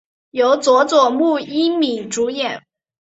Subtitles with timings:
[0.31, 2.63] 由佐佐木英明主演。